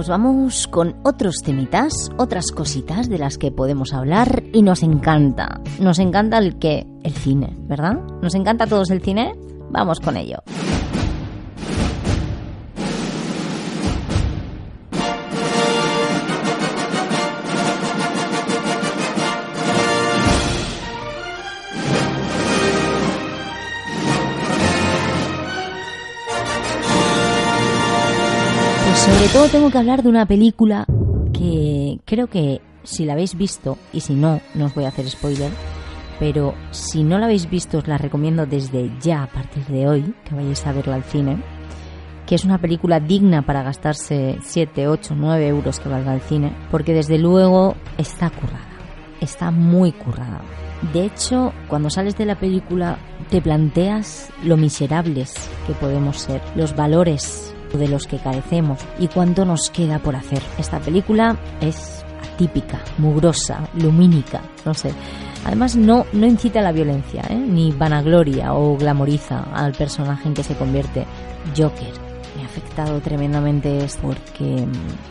Pues 0.00 0.08
vamos 0.08 0.66
con 0.66 0.96
otros 1.02 1.42
temitas, 1.44 1.92
otras 2.16 2.52
cositas 2.52 3.10
de 3.10 3.18
las 3.18 3.36
que 3.36 3.52
podemos 3.52 3.92
hablar 3.92 4.44
y 4.50 4.62
nos 4.62 4.82
encanta. 4.82 5.60
Nos 5.78 5.98
encanta 5.98 6.38
el 6.38 6.58
que 6.58 6.86
el 7.02 7.12
cine, 7.12 7.54
¿verdad? 7.68 7.98
Nos 8.22 8.34
encanta 8.34 8.64
a 8.64 8.66
todos 8.66 8.90
el 8.90 9.02
cine. 9.02 9.34
Vamos 9.70 10.00
con 10.00 10.16
ello. 10.16 10.38
Todo 29.32 29.48
tengo 29.48 29.70
que 29.70 29.78
hablar 29.78 30.02
de 30.02 30.08
una 30.08 30.26
película 30.26 30.86
que 31.32 32.00
creo 32.04 32.26
que 32.26 32.60
si 32.82 33.04
la 33.04 33.12
habéis 33.12 33.36
visto, 33.36 33.78
y 33.92 34.00
si 34.00 34.14
no, 34.14 34.40
no 34.54 34.66
os 34.66 34.74
voy 34.74 34.84
a 34.84 34.88
hacer 34.88 35.08
spoiler, 35.08 35.50
pero 36.18 36.54
si 36.72 37.04
no 37.04 37.18
la 37.18 37.26
habéis 37.26 37.48
visto 37.48 37.78
os 37.78 37.86
la 37.86 37.96
recomiendo 37.96 38.46
desde 38.46 38.90
ya 39.00 39.22
a 39.22 39.26
partir 39.28 39.64
de 39.66 39.86
hoy, 39.86 40.14
que 40.24 40.34
vayáis 40.34 40.66
a 40.66 40.72
verla 40.72 40.96
al 40.96 41.04
cine, 41.04 41.38
que 42.26 42.34
es 42.34 42.44
una 42.44 42.58
película 42.58 42.98
digna 42.98 43.42
para 43.42 43.62
gastarse 43.62 44.38
7, 44.42 44.88
8, 44.88 45.14
9 45.16 45.48
euros 45.48 45.78
que 45.78 45.88
valga 45.88 46.14
el 46.14 46.20
cine, 46.22 46.52
porque 46.70 46.92
desde 46.92 47.18
luego 47.18 47.76
está 47.98 48.30
currada. 48.30 48.66
está 49.20 49.50
muy 49.50 49.92
currada. 49.92 50.40
De 50.92 51.04
hecho, 51.04 51.52
cuando 51.68 51.90
sales 51.90 52.16
de 52.16 52.24
la 52.24 52.36
película 52.36 52.98
te 53.28 53.42
planteas 53.42 54.30
lo 54.42 54.56
miserables 54.56 55.34
que 55.66 55.74
podemos 55.74 56.18
ser, 56.18 56.40
los 56.56 56.74
valores 56.74 57.54
de 57.72 57.88
los 57.88 58.06
que 58.06 58.18
carecemos 58.18 58.80
y 58.98 59.08
cuánto 59.08 59.44
nos 59.44 59.70
queda 59.70 59.98
por 59.98 60.16
hacer. 60.16 60.42
Esta 60.58 60.80
película 60.80 61.36
es 61.60 62.04
atípica, 62.32 62.80
mugrosa, 62.98 63.68
lumínica, 63.74 64.42
no 64.64 64.74
sé. 64.74 64.92
Además 65.44 65.76
no, 65.76 66.04
no 66.12 66.26
incita 66.26 66.60
a 66.60 66.62
la 66.62 66.72
violencia, 66.72 67.22
¿eh? 67.30 67.34
ni 67.34 67.72
vanagloria 67.72 68.52
o 68.54 68.76
glamoriza 68.76 69.44
al 69.54 69.72
personaje 69.72 70.28
en 70.28 70.34
que 70.34 70.42
se 70.42 70.54
convierte 70.54 71.06
Joker 71.56 72.10
me 72.36 72.42
ha 72.42 72.46
afectado 72.46 73.00
tremendamente 73.00 73.84
es 73.84 73.96
porque 73.96 74.66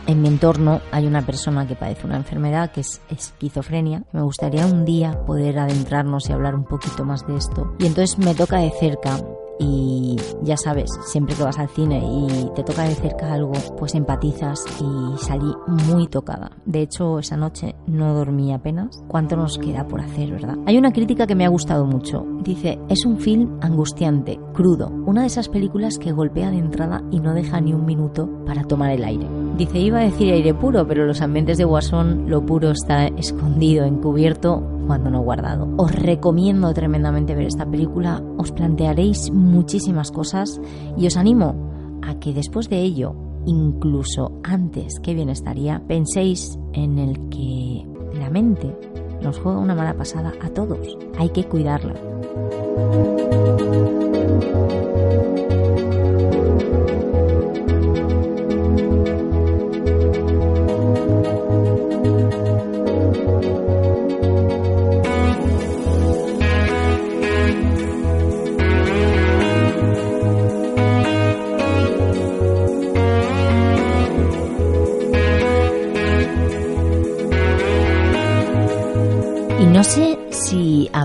en 0.06 0.22
mi 0.22 0.28
entorno 0.28 0.80
hay 0.90 1.06
una 1.06 1.22
persona 1.22 1.66
que 1.66 1.76
padece 1.76 2.06
una 2.06 2.16
enfermedad 2.16 2.70
que 2.72 2.80
es 2.80 3.00
esquizofrenia. 3.10 4.02
Me 4.12 4.22
gustaría 4.22 4.66
un 4.66 4.84
día 4.84 5.24
poder 5.26 5.58
adentrarnos 5.58 6.28
y 6.28 6.32
hablar 6.32 6.54
un 6.54 6.64
poquito 6.64 7.04
más 7.04 7.26
de 7.26 7.36
esto. 7.36 7.74
Y 7.78 7.86
entonces 7.86 8.18
me 8.18 8.34
toca 8.34 8.58
de 8.58 8.70
cerca 8.78 9.18
y 9.60 10.16
ya 10.42 10.56
sabes, 10.56 10.90
siempre 11.04 11.34
que 11.34 11.42
vas 11.42 11.58
al 11.58 11.68
cine 11.68 12.02
y 12.02 12.50
te 12.54 12.64
toca 12.64 12.84
de 12.84 12.94
cerca 12.94 13.32
algo, 13.32 13.52
pues 13.78 13.94
empatizas 13.94 14.64
y 14.80 15.18
salí 15.18 15.52
muy 15.66 16.08
tocada. 16.08 16.50
De 16.64 16.80
hecho, 16.80 17.18
esa 17.18 17.36
noche 17.36 17.74
no 17.86 18.14
dormí 18.14 18.54
apenas. 18.54 19.04
¿Cuánto 19.06 19.36
nos 19.36 19.58
queda 19.58 19.86
por 19.86 20.00
hacer, 20.00 20.30
verdad? 20.30 20.56
Hay 20.66 20.78
una 20.78 20.92
crítica 20.92 21.26
que 21.26 21.34
me 21.34 21.44
ha 21.44 21.50
gustado 21.50 21.84
mucho. 21.84 22.24
Dice, 22.42 22.78
es 22.88 23.04
un 23.04 23.18
film 23.18 23.58
angustiante, 23.60 24.40
crudo, 24.54 24.88
una 25.06 25.20
de 25.20 25.26
esas 25.26 25.48
películas 25.48 25.98
que 25.98 26.12
golpea 26.12 26.50
de 26.50 26.58
entrada 26.58 27.02
y 27.10 27.20
no 27.20 27.34
deja 27.34 27.60
ni 27.60 27.74
un 27.74 27.84
minuto 27.84 28.30
para 28.46 28.64
tomar 28.64 28.90
el 28.90 29.04
aire. 29.04 29.26
Dice, 29.58 29.78
iba 29.78 29.98
a 29.98 30.04
decir 30.04 30.32
aire 30.32 30.54
puro, 30.54 30.86
pero 30.86 31.04
los 31.04 31.20
ambientes 31.20 31.58
de 31.58 31.64
Guasón, 31.64 32.30
lo 32.30 32.46
puro 32.46 32.70
está 32.70 33.06
escondido, 33.08 33.84
encubierto 33.84 34.79
cuando 34.90 35.08
no 35.08 35.22
guardado. 35.22 35.68
Os 35.76 35.92
recomiendo 35.92 36.74
tremendamente 36.74 37.36
ver 37.36 37.46
esta 37.46 37.64
película, 37.64 38.20
os 38.38 38.50
plantearéis 38.50 39.30
muchísimas 39.30 40.10
cosas 40.10 40.60
y 40.96 41.06
os 41.06 41.16
animo 41.16 41.54
a 42.02 42.16
que 42.16 42.32
después 42.32 42.68
de 42.68 42.80
ello, 42.80 43.14
incluso 43.46 44.32
antes 44.42 44.98
que 44.98 45.14
bien 45.14 45.28
estaría, 45.28 45.80
penséis 45.86 46.58
en 46.72 46.98
el 46.98 47.28
que 47.28 47.86
la 48.18 48.30
mente 48.30 48.76
nos 49.22 49.38
juega 49.38 49.60
una 49.60 49.76
mala 49.76 49.94
pasada 49.94 50.32
a 50.42 50.48
todos. 50.48 50.98
Hay 51.16 51.28
que 51.28 51.44
cuidarla. 51.44 51.94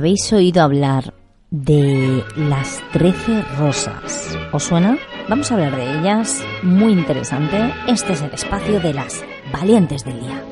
Habéis 0.05 0.31
oído 0.33 0.62
hablar 0.62 1.15
de 1.50 2.24
las 2.38 2.79
Trece 2.93 3.41
rosas. 3.57 4.38
¿Os 4.53 4.62
suena? 4.62 5.00
Vamos 5.27 5.50
a 5.50 5.55
hablar 5.55 5.75
de 5.75 6.00
ellas. 6.00 6.43
Muy 6.62 6.93
interesante. 6.93 7.74
Este 7.88 8.13
es 8.13 8.21
el 8.21 8.31
espacio 8.31 8.79
de 8.79 8.93
las 8.93 9.25
valientes 9.51 10.05
del 10.05 10.19
día. 10.19 10.43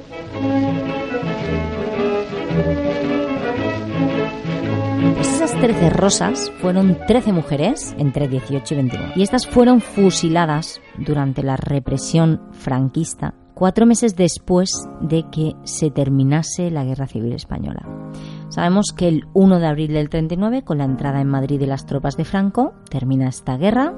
esas 5.22 5.54
13 5.62 5.90
rosas 5.92 6.52
fueron 6.60 6.98
13 7.06 7.32
mujeres 7.32 7.94
entre 8.00 8.28
18 8.28 8.74
y 8.74 8.78
21. 8.78 9.12
Y 9.16 9.22
estas 9.22 9.46
fueron 9.46 9.82
fusiladas 9.82 10.82
durante 10.98 11.44
la 11.44 11.58
represión 11.58 12.42
franquista 12.54 13.36
cuatro 13.54 13.86
meses 13.86 14.16
después 14.16 14.72
de 15.02 15.24
que 15.32 15.54
se 15.64 15.92
terminase 15.92 16.72
la 16.72 16.84
Guerra 16.84 17.08
Civil 17.08 17.34
Española. 17.34 17.93
Sabemos 18.54 18.94
que 18.96 19.08
el 19.08 19.26
1 19.34 19.60
de 19.60 19.66
abril 19.66 19.94
del 19.94 20.10
39, 20.10 20.62
con 20.62 20.78
la 20.78 20.84
entrada 20.84 21.20
en 21.20 21.28
Madrid 21.28 21.60
de 21.60 21.66
las 21.66 21.88
tropas 21.88 22.18
de 22.18 22.24
Franco, 22.24 22.76
termina 22.88 23.28
esta 23.28 23.58
guerra, 23.58 23.96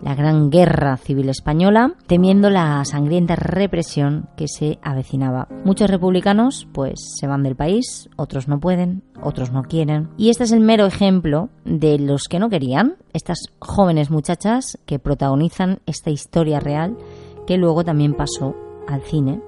la 0.00 0.14
Gran 0.14 0.48
Guerra 0.48 0.96
Civil 0.96 1.28
Española, 1.28 1.94
temiendo 2.06 2.50
la 2.50 2.84
sangrienta 2.84 3.34
represión 3.34 4.28
que 4.36 4.46
se 4.46 4.78
avecinaba. 4.80 5.48
Muchos 5.64 5.90
republicanos 5.90 6.68
pues 6.72 7.00
se 7.18 7.26
van 7.26 7.42
del 7.42 7.56
país, 7.56 8.08
otros 8.14 8.46
no 8.46 8.60
pueden, 8.60 9.02
otros 9.24 9.50
no 9.50 9.62
quieren. 9.62 10.08
Y 10.16 10.30
este 10.30 10.44
es 10.44 10.52
el 10.52 10.60
mero 10.60 10.86
ejemplo 10.86 11.48
de 11.64 11.98
los 11.98 12.28
que 12.30 12.38
no 12.38 12.48
querían, 12.48 12.94
estas 13.12 13.40
jóvenes 13.58 14.08
muchachas 14.08 14.78
que 14.86 15.00
protagonizan 15.00 15.80
esta 15.86 16.10
historia 16.10 16.60
real 16.60 16.96
que 17.44 17.56
luego 17.56 17.82
también 17.82 18.14
pasó 18.14 18.54
al 18.86 19.02
cine, 19.02 19.40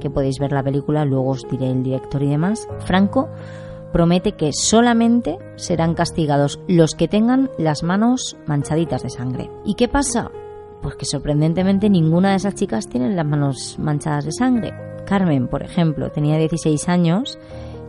que 0.00 0.10
podéis 0.10 0.38
ver 0.38 0.52
la 0.52 0.62
película, 0.62 1.06
luego 1.06 1.30
os 1.30 1.48
diré 1.50 1.70
el 1.70 1.82
director 1.82 2.22
y 2.22 2.28
demás, 2.28 2.68
Franco 2.80 3.30
promete 3.92 4.32
que 4.32 4.52
solamente 4.52 5.38
serán 5.56 5.94
castigados 5.94 6.60
los 6.68 6.94
que 6.94 7.08
tengan 7.08 7.50
las 7.58 7.82
manos 7.82 8.36
manchaditas 8.46 9.02
de 9.02 9.10
sangre. 9.10 9.50
¿Y 9.64 9.74
qué 9.74 9.88
pasa? 9.88 10.30
Pues 10.82 10.96
que 10.96 11.06
sorprendentemente 11.06 11.90
ninguna 11.90 12.30
de 12.30 12.36
esas 12.36 12.54
chicas 12.54 12.88
tiene 12.88 13.14
las 13.14 13.26
manos 13.26 13.76
manchadas 13.78 14.24
de 14.24 14.32
sangre. 14.32 14.72
Carmen, 15.06 15.48
por 15.48 15.62
ejemplo, 15.62 16.10
tenía 16.10 16.36
16 16.36 16.88
años 16.88 17.38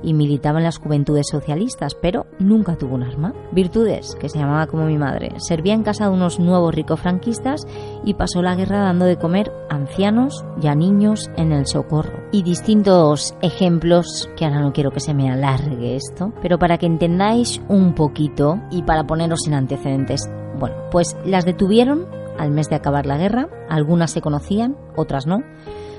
y 0.03 0.13
militaba 0.13 0.59
en 0.59 0.65
las 0.65 0.77
juventudes 0.77 1.27
socialistas, 1.29 1.95
pero 1.95 2.25
nunca 2.39 2.75
tuvo 2.75 2.95
un 2.95 3.03
arma. 3.03 3.33
Virtudes, 3.51 4.15
que 4.19 4.29
se 4.29 4.39
llamaba 4.39 4.67
como 4.67 4.85
mi 4.85 4.97
madre, 4.97 5.33
servía 5.37 5.73
en 5.73 5.83
casa 5.83 6.05
de 6.05 6.11
unos 6.11 6.39
nuevos 6.39 6.73
ricos 6.73 6.99
franquistas 6.99 7.61
y 8.03 8.13
pasó 8.13 8.41
la 8.41 8.55
guerra 8.55 8.79
dando 8.79 9.05
de 9.05 9.17
comer 9.17 9.51
a 9.69 9.75
ancianos 9.75 10.43
y 10.61 10.67
a 10.67 10.75
niños 10.75 11.29
en 11.37 11.51
el 11.51 11.65
socorro. 11.67 12.23
Y 12.31 12.43
distintos 12.43 13.35
ejemplos, 13.41 14.29
que 14.35 14.45
ahora 14.45 14.61
no 14.61 14.73
quiero 14.73 14.91
que 14.91 14.99
se 14.99 15.13
me 15.13 15.31
alargue 15.31 15.95
esto, 15.95 16.33
pero 16.41 16.59
para 16.59 16.77
que 16.77 16.85
entendáis 16.85 17.61
un 17.67 17.93
poquito 17.93 18.59
y 18.71 18.83
para 18.83 19.05
poneros 19.05 19.47
en 19.47 19.53
antecedentes. 19.53 20.29
Bueno, 20.59 20.75
pues 20.91 21.15
las 21.25 21.45
detuvieron 21.45 22.05
al 22.37 22.51
mes 22.51 22.69
de 22.69 22.75
acabar 22.75 23.05
la 23.05 23.17
guerra, 23.17 23.49
algunas 23.69 24.11
se 24.11 24.21
conocían, 24.21 24.75
otras 24.95 25.25
no 25.25 25.43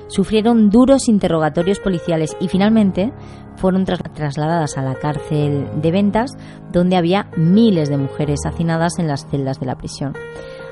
sufrieron 0.09 0.69
duros 0.69 1.07
interrogatorios 1.07 1.79
policiales 1.79 2.35
y 2.41 2.49
finalmente 2.49 3.13
fueron 3.55 3.85
trasladadas 3.85 4.77
a 4.77 4.81
la 4.81 4.95
cárcel 4.95 5.67
de 5.81 5.91
Ventas, 5.91 6.31
donde 6.71 6.97
había 6.97 7.29
miles 7.37 7.89
de 7.89 7.97
mujeres 7.97 8.39
hacinadas 8.45 8.99
en 8.99 9.07
las 9.07 9.27
celdas 9.27 9.59
de 9.59 9.65
la 9.65 9.77
prisión. 9.77 10.13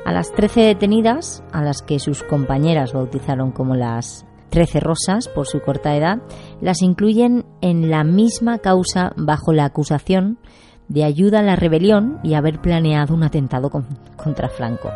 A 0.06 0.12
las 0.12 0.32
13 0.32 0.62
detenidas, 0.62 1.44
a 1.52 1.62
las 1.62 1.82
que 1.82 2.00
sus 2.00 2.24
compañeras 2.24 2.94
bautizaron 2.94 3.52
como 3.52 3.76
las 3.76 4.26
13 4.50 4.80
rosas 4.80 5.28
por 5.28 5.48
su 5.48 5.60
corta 5.60 5.96
edad, 5.96 6.20
las 6.62 6.82
incluyen 6.82 7.46
en 7.62 7.90
la 7.90 8.04
misma 8.04 8.60
causa 8.60 9.12
bajo 9.18 9.52
la 9.52 9.66
acusación 9.66 10.40
de 10.88 11.04
ayuda 11.04 11.40
a 11.40 11.44
la 11.44 11.58
rebelión 11.58 12.20
y 12.24 12.36
haber 12.36 12.62
planeado 12.62 13.14
un 13.14 13.24
atentado 13.24 13.70
contra 14.16 14.48
Franco. 14.48 14.90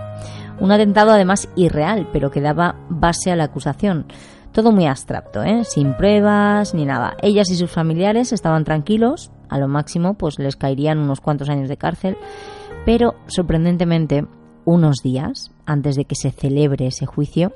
Un 0.62 0.72
atentado 0.72 1.12
además 1.12 1.50
irreal, 1.56 2.08
pero 2.13 2.30
que 2.30 2.39
daba 2.39 2.75
base 2.88 3.32
a 3.32 3.36
la 3.36 3.46
acusación. 3.46 4.06
Todo 4.51 4.72
muy 4.72 4.86
abstracto, 4.86 5.41
¿eh? 5.44 5.63
sin 5.63 5.96
pruebas 5.96 6.75
ni 6.75 6.86
nada. 6.86 7.18
Ellas 7.22 7.50
y 7.50 7.56
sus 7.56 7.72
familiares 7.72 8.32
estaban 8.32 8.63
tranquilos, 8.63 9.32
a 9.50 9.58
lo 9.58 9.68
máximo 9.68 10.13
pues 10.13 10.38
les 10.38 10.56
caerían 10.56 11.00
unos 11.00 11.20
cuantos 11.20 11.50
años 11.50 11.68
de 11.68 11.77
cárcel, 11.77 12.15
pero 12.86 13.15
sorprendentemente 13.25 14.27
unos 14.63 14.98
días 15.03 15.51
antes 15.65 15.96
de 15.96 16.06
que 16.06 16.15
se 16.15 16.30
celebre 16.30 16.86
ese 16.88 17.08
juicio, 17.08 17.53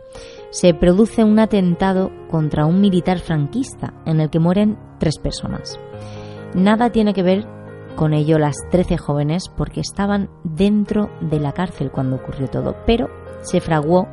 se 0.50 0.74
produce 0.74 1.24
un 1.24 1.38
atentado 1.38 2.12
contra 2.32 2.66
un 2.66 2.82
militar 2.82 3.20
franquista 3.20 3.94
en 4.06 4.20
el 4.20 4.32
que 4.32 4.40
mueren 4.40 4.80
tres 5.00 5.20
personas. 5.20 5.80
Nada 6.56 6.90
tiene 6.90 7.14
que 7.14 7.22
ver 7.22 7.46
con 7.96 8.14
ello 8.14 8.38
las 8.38 8.56
13 8.72 8.98
jóvenes 8.98 9.50
porque 9.56 9.80
estaban 9.80 10.30
dentro 10.44 11.10
de 11.22 11.40
la 11.40 11.54
cárcel 11.54 11.92
cuando 11.92 12.18
ocurrió 12.18 12.50
todo, 12.50 12.76
pero 12.86 13.10
se 13.42 13.62
fraguó 13.62 14.08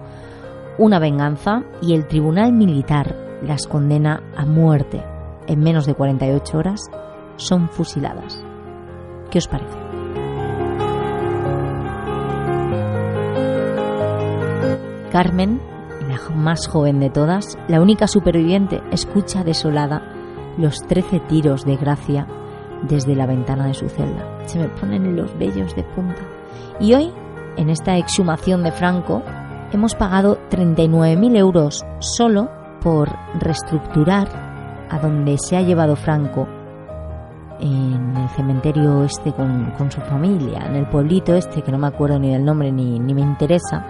una 0.79 0.99
venganza 0.99 1.65
y 1.81 1.95
el 1.95 2.07
tribunal 2.07 2.53
militar 2.53 3.17
las 3.43 3.67
condena 3.67 4.23
a 4.37 4.47
muerte. 4.47 5.03
En 5.47 5.61
menos 5.61 5.87
de 5.87 5.95
48 5.95 6.59
horas 6.59 6.81
son 7.37 7.69
fusiladas. 7.69 8.45
¿Qué 9.31 9.39
os 9.39 9.49
parece? 9.49 9.79
Carmen, 15.11 15.61
la 16.09 16.35
más 16.35 16.67
joven 16.69 17.01
de 17.01 17.11
todas, 17.11 17.59
la 17.69 17.81
única 17.83 18.07
superviviente, 18.07 18.81
escucha 18.93 19.45
desolada 19.45 20.03
los 20.57 20.79
13 20.87 21.21
tiros 21.21 21.65
de 21.65 21.77
gracia 21.77 22.27
desde 22.89 23.15
la 23.15 23.27
ventana 23.27 23.67
de 23.67 23.75
su 23.75 23.89
celda. 23.89 24.27
Se 24.47 24.59
me 24.59 24.69
ponen 24.69 25.17
los 25.17 25.37
vellos 25.39 25.75
de 25.77 25.83
punta. 25.83 26.23
Y 26.81 26.95
hoy, 26.95 27.12
en 27.57 27.71
esta 27.71 27.97
exhumación 27.97 28.62
de 28.62 28.73
Franco, 28.73 29.23
hemos 29.73 29.95
pagado 29.95 30.39
39.000 30.51 31.37
euros 31.37 31.85
solo 32.01 32.51
por 32.81 33.11
reestructurar 33.39 34.29
a 34.91 34.99
donde 34.99 35.39
se 35.39 35.57
ha 35.57 35.62
llevado 35.62 35.97
Franco 35.97 36.47
en 37.61 38.17
el 38.17 38.29
cementerio 38.31 39.05
este 39.05 39.33
con, 39.33 39.91
su 39.91 40.01
familia, 40.01 40.67
en 40.67 40.77
el 40.77 40.89
pueblito 40.89 41.35
este, 41.35 41.62
que 41.62 41.71
no 41.71 41.79
me 41.79 41.87
acuerdo 41.87 42.19
ni 42.19 42.33
del 42.33 42.45
nombre 42.45 42.73
ni, 42.73 42.99
ni 42.99 43.15
me 43.15 43.21
interesa. 43.21 43.87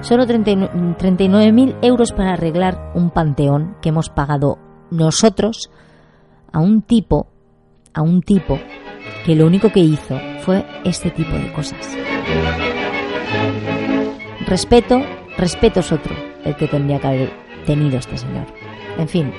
Solo 0.00 0.24
39.000 0.24 1.76
euros 1.82 2.12
para 2.12 2.32
arreglar 2.32 2.90
un 2.94 3.10
panteón 3.10 3.76
que 3.80 3.90
hemos 3.90 4.08
pagado 4.08 4.58
nosotros 4.90 5.70
a 6.50 6.58
un 6.58 6.82
tipo, 6.82 7.28
a 7.94 8.02
un 8.02 8.22
tipo 8.22 8.58
que 9.24 9.34
lo 9.34 9.46
único 9.46 9.70
que 9.70 9.80
hizo 9.80 10.20
fue 10.40 10.64
este 10.84 11.10
tipo 11.10 11.32
de 11.32 11.52
cosas. 11.52 11.96
Respeto, 14.46 15.02
respeto 15.38 15.80
es 15.80 15.92
otro, 15.92 16.14
el 16.44 16.56
que 16.56 16.68
tendría 16.68 16.98
que 16.98 17.06
haber 17.06 17.30
tenido 17.64 17.98
este 17.98 18.18
señor. 18.18 18.46
En 18.98 19.08
fin, 19.08 19.32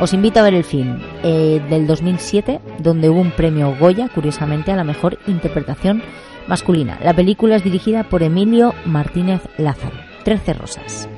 os 0.00 0.12
invito 0.12 0.40
a 0.40 0.42
ver 0.42 0.54
el 0.54 0.64
film 0.64 1.00
eh, 1.22 1.60
del 1.70 1.86
2007, 1.86 2.60
donde 2.78 3.08
hubo 3.08 3.20
un 3.20 3.30
premio 3.30 3.76
Goya, 3.78 4.08
curiosamente, 4.08 4.72
a 4.72 4.76
la 4.76 4.84
mejor 4.84 5.18
interpretación 5.26 6.02
masculina. 6.48 6.98
La 7.02 7.14
película 7.14 7.56
es 7.56 7.64
dirigida 7.64 8.04
por 8.04 8.22
Emilio 8.22 8.74
Martínez 8.84 9.42
Lázaro. 9.58 9.96
Trece 10.24 10.54
rosas. 10.54 11.08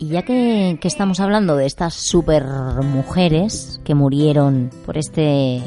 Y 0.00 0.06
ya 0.06 0.22
que, 0.22 0.78
estamos 0.82 1.20
hablando 1.20 1.56
de 1.56 1.66
estas 1.66 1.92
super 1.92 2.42
mujeres 2.82 3.82
que 3.84 3.94
murieron 3.94 4.70
por 4.86 4.96
este, 4.96 5.60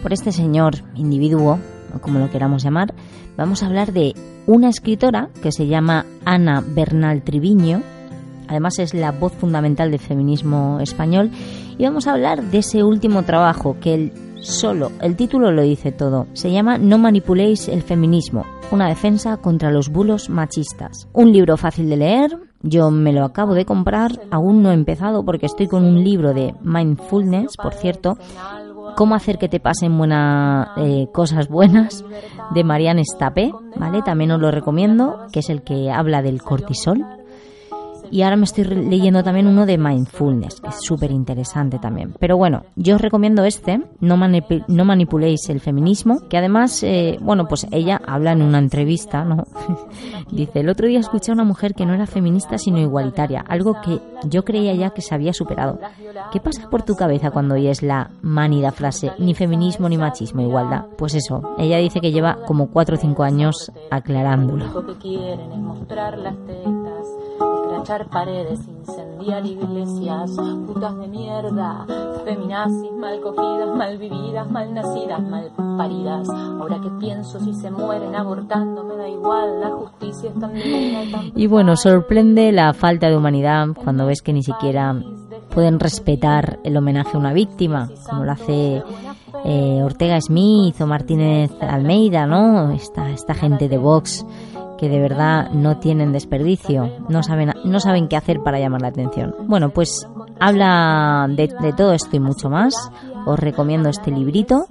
por 0.00 0.12
este 0.12 0.30
señor 0.30 0.76
individuo, 0.94 1.58
o 1.92 1.98
como 1.98 2.20
lo 2.20 2.30
queramos 2.30 2.62
llamar, 2.62 2.94
vamos 3.36 3.62
a 3.62 3.66
hablar 3.66 3.92
de 3.92 4.14
una 4.46 4.68
escritora 4.68 5.28
que 5.42 5.50
se 5.50 5.66
llama 5.66 6.06
Ana 6.24 6.62
Bernal 6.64 7.22
Triviño. 7.22 7.82
Además 8.46 8.78
es 8.78 8.94
la 8.94 9.10
voz 9.10 9.32
fundamental 9.32 9.90
del 9.90 9.98
feminismo 9.98 10.78
español. 10.78 11.32
Y 11.76 11.82
vamos 11.82 12.06
a 12.06 12.12
hablar 12.12 12.44
de 12.44 12.58
ese 12.58 12.84
último 12.84 13.24
trabajo 13.24 13.78
que 13.80 13.94
el 13.94 14.12
solo, 14.40 14.92
el 15.00 15.16
título 15.16 15.50
lo 15.50 15.62
dice 15.62 15.90
todo. 15.90 16.28
Se 16.34 16.52
llama 16.52 16.78
No 16.78 16.98
manipuléis 16.98 17.66
el 17.66 17.82
feminismo, 17.82 18.46
una 18.70 18.88
defensa 18.88 19.36
contra 19.38 19.72
los 19.72 19.88
bulos 19.88 20.30
machistas. 20.30 21.08
Un 21.12 21.32
libro 21.32 21.56
fácil 21.56 21.88
de 21.88 21.96
leer, 21.96 22.38
yo 22.64 22.90
me 22.90 23.12
lo 23.12 23.24
acabo 23.24 23.54
de 23.54 23.66
comprar, 23.66 24.12
aún 24.30 24.62
no 24.62 24.70
he 24.70 24.74
empezado 24.74 25.24
porque 25.24 25.46
estoy 25.46 25.68
con 25.68 25.84
un 25.84 26.02
libro 26.02 26.32
de 26.32 26.54
mindfulness, 26.62 27.56
por 27.56 27.74
cierto, 27.74 28.16
cómo 28.96 29.14
hacer 29.14 29.38
que 29.38 29.48
te 29.48 29.60
pasen 29.60 29.96
buenas 29.96 30.68
eh, 30.78 31.08
cosas 31.12 31.48
buenas 31.48 32.04
de 32.54 32.64
Marianne 32.64 33.04
Stape, 33.04 33.52
¿vale? 33.76 34.02
También 34.02 34.30
os 34.32 34.40
lo 34.40 34.50
recomiendo, 34.50 35.26
que 35.30 35.40
es 35.40 35.50
el 35.50 35.62
que 35.62 35.90
habla 35.90 36.22
del 36.22 36.42
cortisol 36.42 37.04
y 38.14 38.22
ahora 38.22 38.36
me 38.36 38.44
estoy 38.44 38.62
leyendo 38.62 39.24
también 39.24 39.48
uno 39.48 39.66
de 39.66 39.76
mindfulness, 39.76 40.60
que 40.60 40.68
es 40.68 40.76
súper 40.82 41.10
interesante 41.10 41.80
también. 41.80 42.14
Pero 42.20 42.36
bueno, 42.36 42.62
yo 42.76 42.94
os 42.94 43.00
recomiendo 43.00 43.42
este, 43.42 43.80
No, 43.98 44.16
no 44.68 44.84
manipuléis 44.84 45.48
el 45.48 45.58
feminismo, 45.58 46.20
que 46.28 46.38
además, 46.38 46.84
eh, 46.84 47.18
bueno, 47.20 47.48
pues 47.48 47.66
ella 47.72 48.00
habla 48.06 48.30
en 48.30 48.42
una 48.42 48.60
entrevista, 48.60 49.24
¿no? 49.24 49.48
Dice, 50.30 50.60
el 50.60 50.68
otro 50.68 50.86
día 50.86 51.00
escuché 51.00 51.32
a 51.32 51.34
una 51.34 51.42
mujer 51.42 51.74
que 51.74 51.86
no 51.86 51.92
era 51.92 52.06
feminista 52.06 52.56
sino 52.56 52.78
igualitaria, 52.78 53.44
algo 53.48 53.80
que 53.84 53.98
yo 54.28 54.44
creía 54.44 54.74
ya 54.74 54.90
que 54.90 55.02
se 55.02 55.12
había 55.12 55.32
superado. 55.32 55.80
¿Qué 56.30 56.38
pasa 56.38 56.70
por 56.70 56.84
tu 56.84 56.94
cabeza 56.94 57.32
cuando 57.32 57.56
oyes 57.56 57.82
la 57.82 58.12
manida 58.22 58.70
frase, 58.70 59.10
ni 59.18 59.34
feminismo 59.34 59.88
ni 59.88 59.98
machismo, 59.98 60.40
igualdad? 60.40 60.84
Pues 60.96 61.16
eso, 61.16 61.56
ella 61.58 61.78
dice 61.78 62.00
que 62.00 62.12
lleva 62.12 62.38
como 62.46 62.68
4 62.68 62.94
o 62.94 62.98
5 62.98 63.22
años 63.24 63.72
aclarándolo 63.90 64.66
paredes, 68.10 68.60
incendiar 68.68 69.44
iglesias, 69.46 70.30
y 81.34 81.46
bueno, 81.46 81.76
sorprende 81.76 82.52
la 82.52 82.72
falta 82.72 83.08
de 83.08 83.16
humanidad 83.16 83.68
cuando 83.82 84.06
ves 84.06 84.22
que 84.22 84.32
ni 84.32 84.42
siquiera 84.42 84.94
pueden 85.50 85.78
respetar 85.80 86.58
el 86.64 86.76
homenaje 86.76 87.16
a 87.16 87.18
una 87.18 87.32
víctima, 87.32 87.88
como 88.08 88.24
lo 88.24 88.32
hace 88.32 88.82
eh, 89.44 89.82
Ortega 89.82 90.20
Smith 90.20 90.80
o 90.80 90.86
Martínez 90.86 91.50
Almeida, 91.60 92.26
¿no? 92.26 92.72
Esta, 92.72 93.10
esta 93.10 93.34
gente 93.34 93.68
de 93.68 93.78
Vox 93.78 94.24
de 94.88 95.00
verdad 95.00 95.50
no 95.50 95.78
tienen 95.78 96.12
desperdicio, 96.12 96.90
no 97.08 97.22
saben, 97.22 97.52
no 97.64 97.80
saben 97.80 98.08
qué 98.08 98.16
hacer 98.16 98.40
para 98.40 98.58
llamar 98.58 98.82
la 98.82 98.88
atención. 98.88 99.34
Bueno, 99.46 99.70
pues 99.70 100.08
habla 100.40 101.26
de, 101.28 101.48
de 101.48 101.72
todo 101.72 101.92
esto 101.92 102.16
y 102.16 102.20
mucho 102.20 102.50
más. 102.50 102.74
Os 103.26 103.38
recomiendo 103.38 103.88
este 103.88 104.10
librito. 104.10 104.66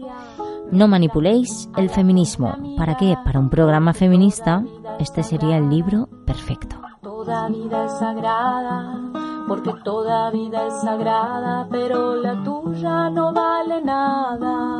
No 0.72 0.88
manipuléis 0.88 1.70
el 1.78 1.90
feminismo. 1.90 2.56
¿Para 2.78 2.98
qué? 2.98 3.16
Para 3.24 3.40
un 3.40 3.50
programa 3.50 3.94
feminista, 3.94 4.64
este 5.00 5.24
sería 5.24 5.58
el 5.58 5.70
libro 5.70 6.08
perfecto. 6.26 6.78
Toda 7.02 7.48
vida 7.48 7.86
es 7.86 7.92
sagrada, 8.00 9.00
porque 9.48 9.74
toda 9.84 10.32
vida 10.32 10.68
es 10.68 10.82
sagrada, 10.82 11.68
pero 11.70 12.16
la 12.16 12.44
tuya 12.44 13.10
no 13.10 13.34
vale 13.34 13.84
nada. 13.84 14.80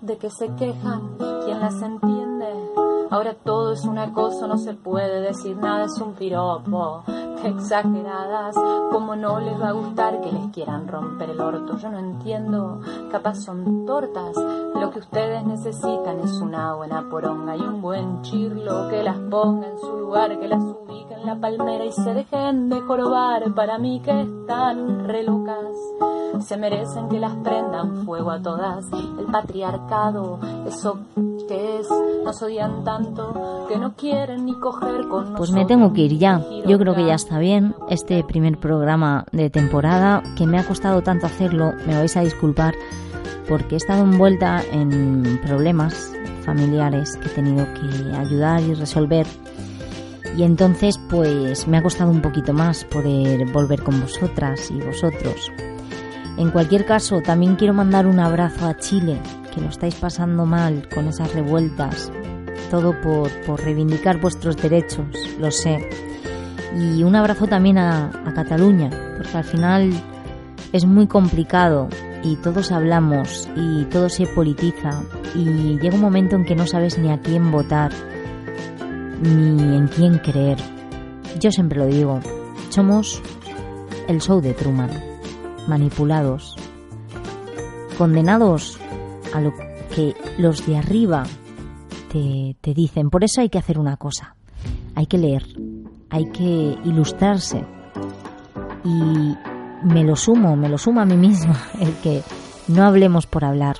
De 0.00 0.16
que 0.16 0.30
se 0.30 0.54
quejan, 0.54 1.16
quien 1.44 1.60
las 1.60 1.82
entiende 1.82 2.25
Ahora 3.10 3.34
todo 3.34 3.72
es 3.72 3.84
un 3.84 3.98
acoso, 3.98 4.48
no 4.48 4.58
se 4.58 4.74
puede 4.74 5.20
decir 5.20 5.56
nada, 5.56 5.84
es 5.84 6.00
un 6.00 6.14
piropo. 6.14 7.04
Qué 7.40 7.48
exageradas, 7.48 8.54
como 8.90 9.14
no 9.14 9.38
les 9.38 9.60
va 9.60 9.68
a 9.68 9.72
gustar 9.72 10.20
que 10.20 10.32
les 10.32 10.46
quieran 10.52 10.88
romper 10.88 11.30
el 11.30 11.40
orto. 11.40 11.76
Yo 11.76 11.90
no 11.90 11.98
entiendo, 11.98 12.80
capaz 13.10 13.36
son 13.36 13.86
tortas. 13.86 14.36
Lo 14.74 14.90
que 14.90 14.98
ustedes 14.98 15.44
necesitan 15.44 16.20
es 16.20 16.32
una 16.40 16.74
buena 16.74 17.08
poronga 17.08 17.56
y 17.56 17.60
un 17.60 17.80
buen 17.80 18.22
chirlo 18.22 18.88
que 18.88 19.02
las 19.02 19.18
ponga 19.18 19.68
en 19.68 19.78
su 19.78 19.96
lugar, 19.96 20.38
que 20.38 20.48
las 20.48 20.62
en 20.62 20.85
la 21.26 21.34
palmera 21.34 21.84
y 21.84 21.92
se 21.92 22.14
dejen 22.14 22.68
de 22.68 22.80
jorobar. 22.80 23.52
Para 23.54 23.78
mí 23.78 24.00
que 24.00 24.22
están 24.22 25.06
re 25.06 25.24
locas, 25.24 25.74
se 26.40 26.56
merecen 26.56 27.08
que 27.08 27.18
las 27.18 27.34
prendan 27.36 28.04
fuego 28.04 28.30
a 28.30 28.40
todas. 28.40 28.86
El 29.18 29.26
patriarcado, 29.26 30.38
eso 30.66 31.00
que 31.48 31.78
es, 31.78 31.88
nos 32.24 32.40
odian 32.42 32.84
tanto 32.84 33.66
que 33.68 33.76
no 33.76 33.94
quieren 33.94 34.46
ni 34.46 34.54
coger 34.54 35.08
con 35.08 35.34
Pues 35.34 35.50
me 35.50 35.64
tengo 35.64 35.92
que 35.92 36.02
ir 36.02 36.18
ya. 36.18 36.40
Yo 36.66 36.78
creo 36.78 36.94
que 36.94 37.04
ya 37.04 37.14
está 37.14 37.38
bien 37.38 37.74
este 37.90 38.22
primer 38.22 38.58
programa 38.58 39.26
de 39.32 39.50
temporada 39.50 40.22
que 40.36 40.46
me 40.46 40.58
ha 40.58 40.66
costado 40.66 41.02
tanto 41.02 41.26
hacerlo. 41.26 41.72
Me 41.86 41.96
vais 41.96 42.16
a 42.16 42.20
disculpar 42.20 42.74
porque 43.48 43.74
he 43.74 43.78
estado 43.78 44.02
envuelta 44.02 44.62
en 44.72 45.40
problemas 45.44 46.12
familiares 46.44 47.16
que 47.16 47.28
he 47.28 47.30
tenido 47.30 47.66
que 47.74 48.16
ayudar 48.16 48.62
y 48.62 48.74
resolver. 48.74 49.26
Y 50.36 50.42
entonces 50.42 50.98
pues 50.98 51.66
me 51.66 51.78
ha 51.78 51.82
costado 51.82 52.10
un 52.10 52.20
poquito 52.20 52.52
más 52.52 52.84
poder 52.84 53.46
volver 53.52 53.82
con 53.82 54.00
vosotras 54.00 54.70
y 54.70 54.80
vosotros. 54.80 55.50
En 56.36 56.50
cualquier 56.50 56.84
caso, 56.84 57.22
también 57.22 57.56
quiero 57.56 57.72
mandar 57.72 58.06
un 58.06 58.20
abrazo 58.20 58.66
a 58.66 58.76
Chile, 58.76 59.18
que 59.54 59.62
lo 59.62 59.68
estáis 59.68 59.94
pasando 59.94 60.44
mal 60.44 60.86
con 60.94 61.08
esas 61.08 61.32
revueltas, 61.32 62.12
todo 62.70 62.94
por, 63.00 63.30
reivindicar 63.62 64.20
vuestros 64.20 64.58
derechos, 64.58 65.06
lo 65.40 65.50
sé. 65.50 65.88
Y 66.76 67.02
un 67.02 67.16
abrazo 67.16 67.46
también 67.46 67.78
a, 67.78 68.10
a 68.26 68.34
Cataluña, 68.34 68.90
porque 69.16 69.38
al 69.38 69.44
final 69.44 69.90
es 70.72 70.84
muy 70.84 71.06
complicado 71.06 71.88
y 72.22 72.36
todos 72.36 72.70
hablamos 72.70 73.48
y 73.56 73.84
todo 73.84 74.10
se 74.10 74.26
politiza 74.26 75.00
y 75.34 75.78
llega 75.78 75.94
un 75.94 76.02
momento 76.02 76.36
en 76.36 76.44
que 76.44 76.54
no 76.54 76.66
sabes 76.66 76.98
ni 76.98 77.10
a 77.10 77.20
quién 77.20 77.50
votar 77.50 77.92
ni 79.22 79.76
en 79.76 79.88
quién 79.88 80.18
creer. 80.18 80.58
Yo 81.40 81.50
siempre 81.50 81.78
lo 81.78 81.86
digo, 81.86 82.20
somos 82.70 83.22
el 84.08 84.20
show 84.20 84.40
de 84.40 84.54
Truman, 84.54 84.90
manipulados, 85.68 86.56
condenados 87.98 88.78
a 89.34 89.40
lo 89.40 89.52
que 89.94 90.14
los 90.38 90.66
de 90.66 90.76
arriba 90.76 91.24
te, 92.12 92.56
te 92.60 92.74
dicen. 92.74 93.10
Por 93.10 93.24
eso 93.24 93.40
hay 93.40 93.48
que 93.48 93.58
hacer 93.58 93.78
una 93.78 93.96
cosa. 93.96 94.36
Hay 94.94 95.06
que 95.06 95.18
leer, 95.18 95.44
hay 96.10 96.30
que 96.30 96.78
ilustrarse. 96.84 97.64
Y 98.84 99.34
me 99.82 100.04
lo 100.04 100.16
sumo, 100.16 100.56
me 100.56 100.68
lo 100.68 100.78
sumo 100.78 101.00
a 101.00 101.04
mí 101.04 101.16
misma, 101.16 101.60
el 101.80 101.94
que 101.96 102.22
no 102.68 102.84
hablemos 102.84 103.26
por 103.26 103.44
hablar, 103.44 103.76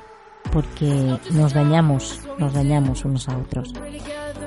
porque 0.52 1.18
nos 1.32 1.52
dañamos, 1.52 2.20
nos 2.38 2.52
dañamos 2.52 3.04
unos 3.04 3.28
a 3.28 3.36
otros. 3.36 3.72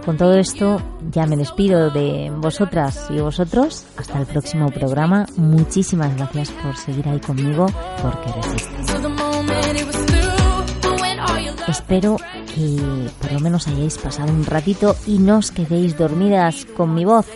Con 0.10 0.18
todo 0.18 0.34
esto 0.34 0.82
ya 1.12 1.28
me 1.28 1.38
despido 1.38 1.92
de 1.92 2.32
vosotras 2.36 3.06
y 3.12 3.20
vosotros. 3.20 3.86
Hasta 3.96 4.18
el 4.18 4.26
próximo 4.26 4.72
programa. 4.72 5.28
Muchísimas 5.38 6.16
gracias 6.18 6.50
por 6.50 6.76
seguir 6.76 7.08
ahí 7.08 7.20
conmigo, 7.20 7.68
porque 8.02 8.32
resistes. 8.32 8.96
Espero 11.68 12.18
que 12.56 13.08
por 13.22 13.34
lo 13.34 13.40
menos 13.40 13.68
hayáis 13.68 14.00
pasado 14.00 14.34
un 14.34 14.46
ratito 14.48 14.96
y 15.06 15.20
no 15.20 15.38
os 15.38 15.52
quedéis 15.52 15.96
dormidas 15.96 16.66
con 16.76 16.96
mi 16.96 17.06
voz, 17.06 17.28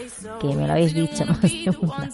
que 0.42 0.56
me 0.56 0.66
lo 0.66 0.74
habéis 0.74 0.96
dicho 0.96 1.26
más 1.28 1.42
de 1.44 1.78
una. 1.80 2.10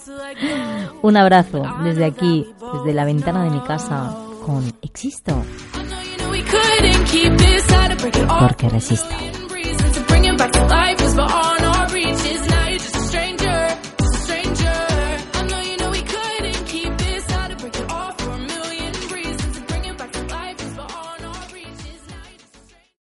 Un 1.00 1.16
abrazo 1.16 1.62
desde 1.82 2.04
aquí, 2.04 2.46
desde 2.74 2.92
la 2.92 3.06
ventana 3.06 3.44
de 3.44 3.50
mi 3.50 3.60
casa, 3.60 4.14
con 4.44 4.70
Existo. 4.82 5.42
Porque 8.38 8.68
resisto. 8.68 9.39
but 11.14 11.32
all 11.32 11.49